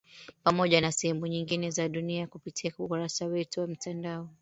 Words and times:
Pamoja 0.43 0.81
na 0.81 0.91
sehemu 0.91 1.27
nyingine 1.27 1.71
za 1.71 1.89
dunia 1.89 2.27
kupitia 2.27 2.71
ukurasa 2.79 3.25
wetu 3.25 3.59
wa 3.59 3.67
mtandao 3.67 4.29